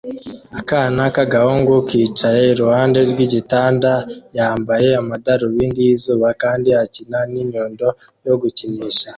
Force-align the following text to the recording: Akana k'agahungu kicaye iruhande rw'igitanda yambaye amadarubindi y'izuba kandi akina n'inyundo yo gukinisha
Akana 0.59 1.03
k'agahungu 1.15 1.73
kicaye 1.89 2.41
iruhande 2.53 2.99
rw'igitanda 3.09 3.91
yambaye 4.37 4.87
amadarubindi 5.01 5.79
y'izuba 5.87 6.27
kandi 6.43 6.69
akina 6.83 7.19
n'inyundo 7.31 7.87
yo 8.27 8.35
gukinisha 8.41 9.05